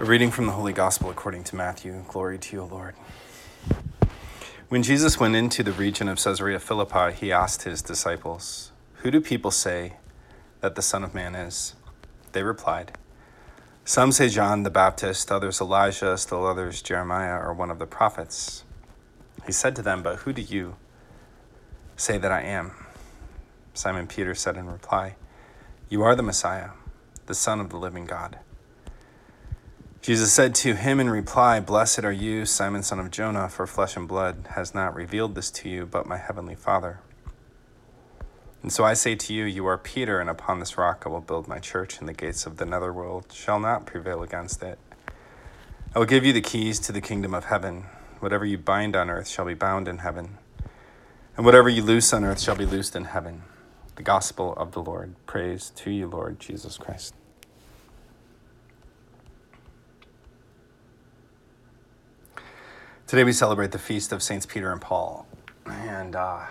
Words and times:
A 0.00 0.04
reading 0.06 0.30
from 0.30 0.46
the 0.46 0.52
Holy 0.52 0.72
Gospel 0.72 1.10
according 1.10 1.44
to 1.44 1.56
Matthew. 1.56 2.04
Glory 2.08 2.38
to 2.38 2.56
you, 2.56 2.62
Lord. 2.62 2.94
When 4.70 4.82
Jesus 4.82 5.20
went 5.20 5.36
into 5.36 5.62
the 5.62 5.72
region 5.72 6.08
of 6.08 6.16
Caesarea 6.16 6.58
Philippi, 6.58 7.12
he 7.12 7.30
asked 7.30 7.64
his 7.64 7.82
disciples, 7.82 8.72
Who 9.02 9.10
do 9.10 9.20
people 9.20 9.50
say 9.50 9.96
that 10.62 10.74
the 10.74 10.80
Son 10.80 11.04
of 11.04 11.14
Man 11.14 11.34
is? 11.34 11.74
They 12.32 12.42
replied, 12.42 12.96
Some 13.84 14.10
say 14.10 14.30
John 14.30 14.62
the 14.62 14.70
Baptist, 14.70 15.30
others 15.30 15.60
Elijah, 15.60 16.16
still 16.16 16.46
others 16.46 16.80
Jeremiah 16.80 17.38
or 17.38 17.52
one 17.52 17.70
of 17.70 17.78
the 17.78 17.86
prophets. 17.86 18.64
He 19.44 19.52
said 19.52 19.76
to 19.76 19.82
them, 19.82 20.02
But 20.02 20.20
who 20.20 20.32
do 20.32 20.40
you 20.40 20.76
say 21.96 22.16
that 22.16 22.32
I 22.32 22.40
am? 22.40 22.70
Simon 23.74 24.06
Peter 24.06 24.34
said 24.34 24.56
in 24.56 24.64
reply, 24.66 25.16
You 25.90 26.02
are 26.04 26.16
the 26.16 26.22
Messiah, 26.22 26.70
the 27.26 27.34
Son 27.34 27.60
of 27.60 27.68
the 27.68 27.76
living 27.76 28.06
God. 28.06 28.38
Jesus 30.02 30.32
said 30.32 30.54
to 30.56 30.74
him 30.74 30.98
in 30.98 31.10
reply, 31.10 31.60
Blessed 31.60 32.04
are 32.04 32.12
you, 32.12 32.46
Simon, 32.46 32.82
son 32.82 32.98
of 32.98 33.10
Jonah, 33.10 33.50
for 33.50 33.66
flesh 33.66 33.96
and 33.98 34.08
blood 34.08 34.48
has 34.52 34.74
not 34.74 34.94
revealed 34.94 35.34
this 35.34 35.50
to 35.50 35.68
you, 35.68 35.84
but 35.84 36.06
my 36.06 36.16
heavenly 36.16 36.54
Father. 36.54 37.00
And 38.62 38.72
so 38.72 38.82
I 38.82 38.94
say 38.94 39.14
to 39.14 39.34
you, 39.34 39.44
You 39.44 39.66
are 39.66 39.76
Peter, 39.76 40.18
and 40.18 40.30
upon 40.30 40.58
this 40.58 40.78
rock 40.78 41.02
I 41.04 41.10
will 41.10 41.20
build 41.20 41.48
my 41.48 41.58
church, 41.58 41.98
and 41.98 42.08
the 42.08 42.14
gates 42.14 42.46
of 42.46 42.56
the 42.56 42.64
netherworld 42.64 43.26
shall 43.30 43.60
not 43.60 43.84
prevail 43.84 44.22
against 44.22 44.62
it. 44.62 44.78
I 45.94 45.98
will 45.98 46.06
give 46.06 46.24
you 46.24 46.32
the 46.32 46.40
keys 46.40 46.80
to 46.80 46.92
the 46.92 47.02
kingdom 47.02 47.34
of 47.34 47.44
heaven. 47.44 47.84
Whatever 48.20 48.46
you 48.46 48.56
bind 48.56 48.96
on 48.96 49.10
earth 49.10 49.28
shall 49.28 49.44
be 49.44 49.54
bound 49.54 49.86
in 49.86 49.98
heaven, 49.98 50.38
and 51.36 51.44
whatever 51.44 51.68
you 51.68 51.82
loose 51.82 52.14
on 52.14 52.24
earth 52.24 52.40
shall 52.40 52.56
be 52.56 52.64
loosed 52.64 52.96
in 52.96 53.04
heaven. 53.04 53.42
The 53.96 54.02
gospel 54.02 54.54
of 54.54 54.72
the 54.72 54.82
Lord. 54.82 55.14
Praise 55.26 55.70
to 55.76 55.90
you, 55.90 56.06
Lord 56.06 56.40
Jesus 56.40 56.78
Christ. 56.78 57.14
Today 63.10 63.24
we 63.24 63.32
celebrate 63.32 63.72
the 63.72 63.78
feast 63.80 64.12
of 64.12 64.22
Saints 64.22 64.46
Peter 64.46 64.70
and 64.70 64.80
Paul. 64.80 65.26
And 65.66 66.14
uh, 66.14 66.46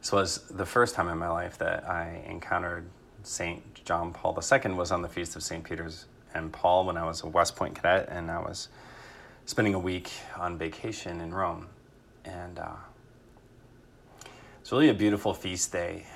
this 0.00 0.10
was 0.10 0.48
the 0.48 0.64
first 0.64 0.94
time 0.94 1.10
in 1.10 1.18
my 1.18 1.28
life 1.28 1.58
that 1.58 1.86
I 1.86 2.24
encountered 2.26 2.86
Saint 3.24 3.84
John 3.84 4.14
Paul 4.14 4.34
II 4.34 4.72
was 4.72 4.90
on 4.90 5.02
the 5.02 5.08
feast 5.10 5.36
of 5.36 5.42
Saint 5.42 5.64
Peter's 5.64 6.06
and 6.32 6.50
Paul 6.50 6.86
when 6.86 6.96
I 6.96 7.04
was 7.04 7.22
a 7.24 7.26
West 7.26 7.56
Point 7.56 7.74
cadet 7.74 8.08
and 8.10 8.30
I 8.30 8.38
was 8.38 8.70
spending 9.44 9.74
a 9.74 9.78
week 9.78 10.10
on 10.38 10.56
vacation 10.56 11.20
in 11.20 11.34
Rome. 11.34 11.68
And 12.24 12.58
uh, 12.58 12.76
it's 14.62 14.72
really 14.72 14.88
a 14.88 14.94
beautiful 14.94 15.34
feast 15.34 15.72
day 15.72 16.06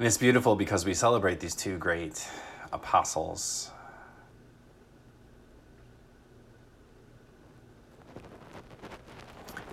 And 0.00 0.06
it's 0.06 0.16
beautiful 0.16 0.56
because 0.56 0.86
we 0.86 0.94
celebrate 0.94 1.40
these 1.40 1.54
two 1.54 1.76
great 1.76 2.26
apostles. 2.72 3.70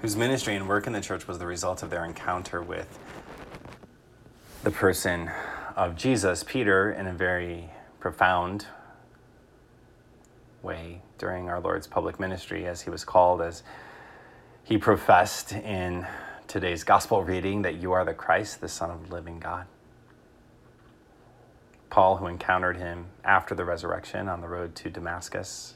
Whose 0.02 0.18
ministry 0.18 0.58
and 0.58 0.68
work 0.68 0.86
in 0.86 0.92
the 0.92 1.00
church 1.00 1.30
was 1.30 1.40
the 1.40 1.46
result 1.46 1.82
of 1.82 1.90
their 1.90 2.04
encounter 2.04 2.62
with 2.62 3.00
the 4.64 4.70
person 4.70 5.32
of 5.78 5.96
Jesus, 5.96 6.44
Peter, 6.44 6.92
in 6.92 7.08
a 7.08 7.14
very 7.14 7.70
profound 8.02 8.66
way 10.62 11.04
during 11.18 11.48
our 11.48 11.62
Lord's 11.62 11.88
public 11.88 12.20
ministry, 12.20 12.66
as 12.66 12.82
he 12.82 12.90
was 12.90 13.06
called, 13.06 13.42
as 13.42 13.64
he 14.66 14.78
professed 14.78 15.54
in 15.54 16.06
today's 16.50 16.84
gospel 16.84 17.24
reading 17.24 17.62
that 17.62 17.76
you 17.76 17.94
are 17.94 18.04
the 18.04 18.14
Christ, 18.14 18.60
the 18.60 18.68
Son 18.68 18.92
of 18.92 19.08
the 19.08 19.16
living 19.16 19.40
God. 19.40 19.68
Paul, 21.90 22.18
who 22.18 22.28
encountered 22.28 22.78
him 22.78 23.08
after 23.24 23.56
the 23.56 23.66
resurrection 23.66 24.28
on 24.28 24.42
the 24.42 24.48
road 24.48 24.76
to 24.76 24.90
Damascus. 24.90 25.76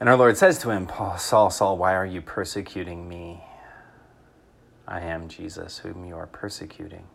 And 0.00 0.08
our 0.08 0.16
Lord 0.16 0.36
says 0.36 0.58
to 0.60 0.70
him, 0.70 0.86
Paul, 0.86 1.16
Saul, 1.18 1.50
Saul, 1.50 1.76
why 1.76 1.94
are 1.94 2.06
you 2.06 2.20
persecuting 2.20 3.08
me? 3.08 3.44
I 4.86 5.00
am 5.00 5.28
Jesus, 5.28 5.78
whom 5.78 6.04
you 6.04 6.16
are 6.16 6.26
persecuting. 6.26 7.06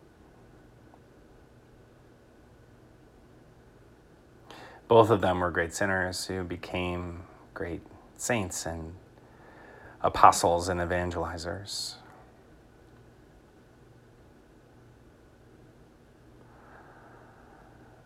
Both 4.88 5.12
of 5.12 5.22
them 5.22 5.40
were 5.40 5.52
great 5.52 5.74
sinners 5.74 6.26
who 6.26 6.44
became 6.44 7.22
great 7.54 7.82
saints 8.18 8.66
and 8.66 8.96
apostles 10.02 10.68
and 10.68 10.80
evangelizers. 10.80 11.96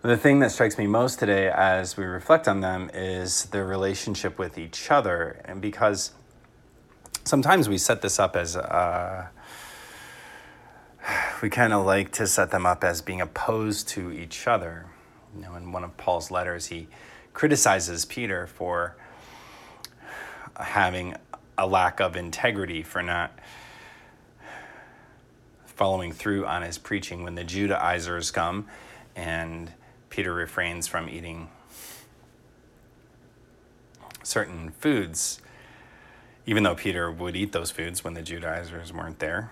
The 0.04 0.18
thing 0.18 0.40
that 0.40 0.52
strikes 0.52 0.78
me 0.78 0.86
most 0.86 1.20
today 1.20 1.50
as 1.50 1.96
we 1.96 2.04
reflect 2.04 2.50
on 2.50 2.60
them 2.60 2.92
is 2.94 3.46
their 3.46 3.66
relationship 3.66 4.38
with 4.38 4.58
each 4.58 4.92
other. 4.92 5.42
And 5.46 5.62
because 5.62 6.12
sometimes 7.24 7.70
we 7.70 7.78
set 7.78 8.02
this 8.02 8.20
up 8.20 8.36
as, 8.36 8.58
uh, 8.58 9.28
we 11.42 11.50
kind 11.50 11.72
of 11.72 11.86
like 11.86 12.12
to 12.14 12.28
set 12.28 12.52
them 12.52 12.66
up 12.66 12.84
as 12.84 13.02
being 13.02 13.22
opposed 13.22 13.88
to 13.90 14.12
each 14.12 14.46
other. 14.46 14.88
You 15.34 15.44
know, 15.44 15.56
in 15.56 15.72
one 15.72 15.86
of 15.86 15.96
Paul's 15.96 16.30
letters, 16.30 16.66
he 16.66 16.90
criticizes 17.32 18.04
Peter 18.04 18.46
for 18.46 18.98
having 20.60 21.16
a 21.58 21.66
lack 21.66 22.02
of 22.02 22.18
integrity, 22.18 22.84
for 22.84 23.02
not 23.02 23.40
following 25.66 26.12
through 26.12 26.46
on 26.46 26.62
his 26.62 26.78
preaching 26.78 27.24
when 27.24 27.36
the 27.36 27.46
Judaizers 27.46 28.32
come 28.32 28.68
and 29.16 29.72
Peter 30.14 30.32
refrains 30.32 30.88
from 30.88 31.10
eating 31.10 31.50
certain 34.22 34.70
foods, 34.70 35.42
even 36.46 36.62
though 36.62 36.76
Peter 36.76 37.12
would 37.12 37.36
eat 37.36 37.52
those 37.52 37.72
foods 37.72 38.04
when 38.04 38.14
the 38.14 38.22
Judaizers 38.22 38.94
weren't 38.94 39.18
there. 39.18 39.50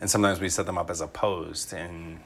And 0.00 0.08
sometimes 0.08 0.38
we 0.38 0.48
set 0.48 0.64
them 0.64 0.78
up 0.78 0.90
as 0.90 1.00
opposed. 1.00 1.72
In, 1.72 2.20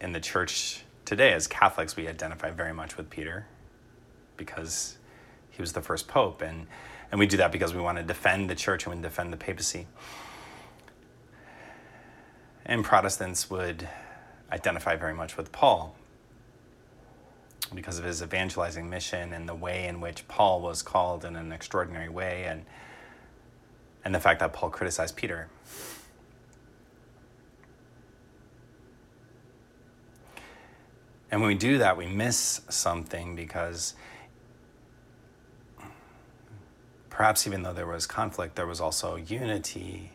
in 0.00 0.12
the 0.12 0.20
church 0.20 0.84
today, 1.04 1.32
as 1.32 1.48
Catholics, 1.48 1.96
we 1.96 2.06
identify 2.06 2.52
very 2.52 2.72
much 2.72 2.96
with 2.96 3.10
Peter 3.10 3.44
because 4.36 4.98
he 5.50 5.60
was 5.60 5.72
the 5.72 5.82
first 5.82 6.06
pope. 6.06 6.42
And, 6.42 6.68
and 7.10 7.18
we 7.18 7.26
do 7.26 7.38
that 7.38 7.50
because 7.50 7.74
we 7.74 7.80
want 7.80 7.98
to 7.98 8.04
defend 8.04 8.48
the 8.48 8.54
church 8.54 8.86
and 8.86 8.94
we 8.94 9.02
defend 9.02 9.32
the 9.32 9.36
papacy. 9.36 9.88
And 12.68 12.84
Protestants 12.84 13.48
would 13.48 13.88
identify 14.50 14.96
very 14.96 15.14
much 15.14 15.36
with 15.36 15.52
Paul 15.52 15.94
because 17.72 17.98
of 17.98 18.04
his 18.04 18.22
evangelizing 18.22 18.90
mission 18.90 19.32
and 19.32 19.48
the 19.48 19.54
way 19.54 19.86
in 19.86 20.00
which 20.00 20.26
Paul 20.26 20.60
was 20.60 20.82
called 20.82 21.24
in 21.24 21.36
an 21.36 21.52
extraordinary 21.52 22.08
way 22.08 22.44
and 22.44 22.64
and 24.04 24.14
the 24.14 24.20
fact 24.20 24.38
that 24.38 24.52
Paul 24.52 24.70
criticized 24.70 25.16
Peter. 25.16 25.48
And 31.28 31.40
when 31.40 31.48
we 31.48 31.56
do 31.56 31.78
that, 31.78 31.96
we 31.96 32.06
miss 32.06 32.60
something 32.68 33.34
because 33.34 33.94
perhaps 37.10 37.48
even 37.48 37.62
though 37.62 37.72
there 37.72 37.86
was 37.86 38.06
conflict, 38.06 38.54
there 38.54 38.66
was 38.66 38.80
also 38.80 39.16
unity 39.16 40.12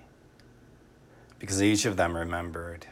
because 1.42 1.60
each 1.60 1.86
of 1.86 1.98
them 1.98 2.16
remembered 2.16 2.86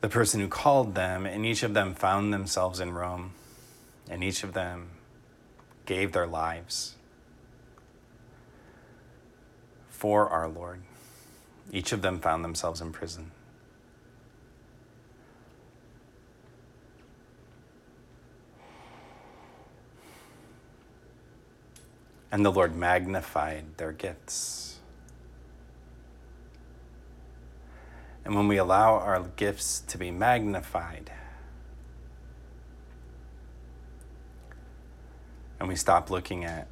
the 0.00 0.08
person 0.08 0.40
who 0.40 0.46
called 0.46 0.94
them, 0.94 1.26
and 1.26 1.44
each 1.44 1.64
of 1.64 1.74
them 1.74 1.94
found 1.94 2.32
themselves 2.32 2.78
in 2.78 2.92
Rome, 2.92 3.32
and 4.08 4.22
each 4.22 4.44
of 4.44 4.52
them 4.52 4.90
gave 5.84 6.12
their 6.12 6.28
lives 6.28 6.94
for 9.88 10.28
our 10.28 10.46
Lord. 10.46 10.82
Each 11.72 11.90
of 11.90 12.02
them 12.02 12.20
found 12.20 12.44
themselves 12.44 12.80
in 12.80 12.92
prison. 12.92 13.32
And 22.30 22.44
the 22.44 22.52
Lord 22.52 22.76
magnified 22.76 23.76
their 23.76 23.92
gifts. 23.92 24.73
And 28.24 28.34
when 28.34 28.48
we 28.48 28.56
allow 28.56 28.94
our 28.94 29.22
gifts 29.36 29.80
to 29.88 29.98
be 29.98 30.10
magnified, 30.10 31.12
and 35.60 35.68
we 35.68 35.76
stop 35.76 36.10
looking 36.10 36.44
at 36.44 36.68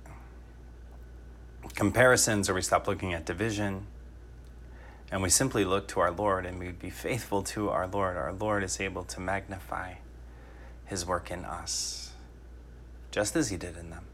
comparisons 1.75 2.49
or 2.49 2.55
we 2.55 2.63
stop 2.63 2.87
looking 2.87 3.13
at 3.13 3.27
division, 3.27 3.87
and 5.11 5.23
we 5.23 5.29
simply 5.29 5.65
look 5.65 5.89
to 5.89 6.01
our 6.01 6.11
Lord 6.11 6.47
and 6.47 6.59
we 6.59 6.71
be 6.71 6.91
faithful 6.91 7.43
to 7.43 7.69
our 7.69 7.87
Lord, 7.87 8.17
our 8.17 8.33
Lord 8.33 8.63
is 8.63 8.81
able 8.81 9.05
to 9.05 9.21
magnify 9.21 9.95
his 10.87 11.07
work 11.07 11.31
in 11.31 11.45
us. 11.45 12.13
just 13.11 13.37
as 13.37 13.51
He 13.51 13.57
did 13.57 13.77
in 13.77 13.91
them. 13.91 14.05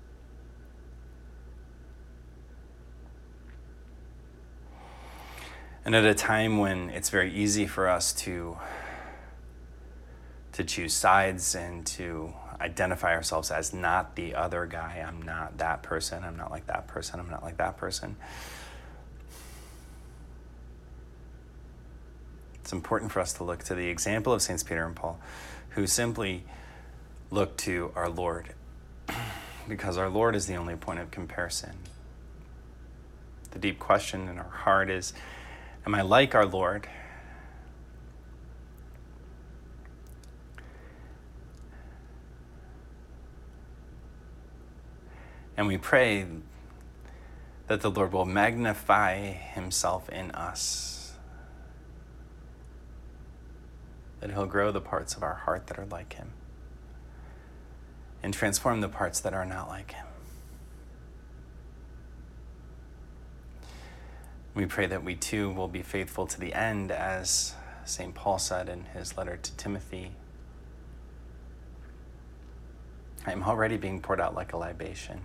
And 5.88 5.94
at 5.94 6.04
a 6.04 6.12
time 6.12 6.58
when 6.58 6.90
it's 6.90 7.08
very 7.08 7.32
easy 7.32 7.66
for 7.66 7.88
us 7.88 8.12
to, 8.12 8.58
to 10.52 10.62
choose 10.62 10.92
sides 10.92 11.54
and 11.54 11.86
to 11.86 12.34
identify 12.60 13.14
ourselves 13.14 13.50
as 13.50 13.72
not 13.72 14.14
the 14.14 14.34
other 14.34 14.66
guy, 14.66 15.02
I'm 15.08 15.22
not 15.22 15.56
that 15.56 15.82
person, 15.82 16.24
I'm 16.24 16.36
not 16.36 16.50
like 16.50 16.66
that 16.66 16.88
person, 16.88 17.20
I'm 17.20 17.30
not 17.30 17.42
like 17.42 17.56
that 17.56 17.78
person. 17.78 18.16
It's 22.56 22.74
important 22.74 23.10
for 23.10 23.20
us 23.20 23.32
to 23.32 23.44
look 23.44 23.64
to 23.64 23.74
the 23.74 23.88
example 23.88 24.34
of 24.34 24.42
Saints 24.42 24.62
Peter 24.62 24.84
and 24.84 24.94
Paul, 24.94 25.18
who 25.70 25.86
simply 25.86 26.44
look 27.30 27.56
to 27.56 27.92
our 27.96 28.10
Lord, 28.10 28.52
because 29.66 29.96
our 29.96 30.10
Lord 30.10 30.36
is 30.36 30.44
the 30.44 30.56
only 30.56 30.76
point 30.76 30.98
of 30.98 31.10
comparison. 31.10 31.78
The 33.52 33.58
deep 33.58 33.78
question 33.78 34.28
in 34.28 34.36
our 34.38 34.50
heart 34.50 34.90
is 34.90 35.14
Am 35.88 35.94
I 35.94 36.02
like 36.02 36.34
our 36.34 36.44
Lord? 36.44 36.86
And 45.56 45.66
we 45.66 45.78
pray 45.78 46.26
that 47.68 47.80
the 47.80 47.90
Lord 47.90 48.12
will 48.12 48.26
magnify 48.26 49.16
himself 49.32 50.10
in 50.10 50.30
us, 50.32 51.14
that 54.20 54.30
he'll 54.30 54.44
grow 54.44 54.70
the 54.70 54.82
parts 54.82 55.16
of 55.16 55.22
our 55.22 55.36
heart 55.36 55.68
that 55.68 55.78
are 55.78 55.86
like 55.86 56.12
him, 56.12 56.32
and 58.22 58.34
transform 58.34 58.82
the 58.82 58.90
parts 58.90 59.20
that 59.20 59.32
are 59.32 59.46
not 59.46 59.68
like 59.68 59.92
him. 59.92 60.04
We 64.58 64.66
pray 64.66 64.86
that 64.86 65.04
we 65.04 65.14
too 65.14 65.50
will 65.50 65.68
be 65.68 65.82
faithful 65.82 66.26
to 66.26 66.40
the 66.40 66.52
end, 66.52 66.90
as 66.90 67.54
St. 67.84 68.12
Paul 68.12 68.40
said 68.40 68.68
in 68.68 68.86
his 68.86 69.16
letter 69.16 69.36
to 69.36 69.56
Timothy. 69.56 70.10
I 73.24 73.30
am 73.30 73.44
already 73.44 73.76
being 73.76 74.00
poured 74.00 74.20
out 74.20 74.34
like 74.34 74.52
a 74.52 74.56
libation. 74.56 75.20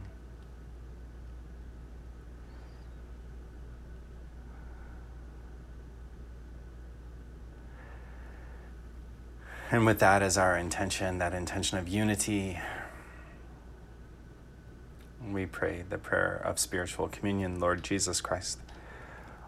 And 9.72 9.84
with 9.88 9.98
that 9.98 10.22
as 10.22 10.38
our 10.38 10.56
intention, 10.56 11.18
that 11.18 11.34
intention 11.34 11.80
of 11.80 11.88
unity, 11.88 12.60
we 15.28 15.48
pray 15.48 15.86
the 15.90 15.98
prayer 15.98 16.40
of 16.46 16.60
spiritual 16.60 17.08
communion, 17.08 17.60
Lord 17.60 17.82
Jesus 17.82 18.22
Christ. 18.22 18.60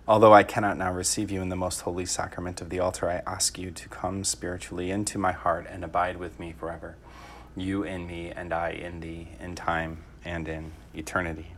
Although 0.08 0.34
I 0.36 0.44
cannot 0.44 0.78
now 0.78 0.94
receive 0.94 1.32
you 1.32 1.42
in 1.42 1.50
the 1.50 1.56
most 1.56 1.82
holy 1.82 2.06
sacrament 2.06 2.62
of 2.62 2.70
the 2.70 2.80
altar, 2.80 3.10
I 3.10 3.24
ask 3.26 3.58
you 3.58 3.72
to 3.72 3.90
come 3.90 4.24
spiritually 4.24 4.92
into 4.92 5.18
my 5.18 5.32
heart 5.32 5.66
and 5.68 5.84
abide 5.84 6.18
with 6.18 6.40
me 6.40 6.54
forever. 6.60 6.96
You 7.56 7.82
in 7.82 8.06
me, 8.06 8.30
and 8.30 8.54
I 8.54 8.70
in 8.70 9.00
thee, 9.00 9.30
in 9.40 9.56
time 9.56 10.04
and 10.24 10.48
in 10.48 10.74
eternity. 10.94 11.55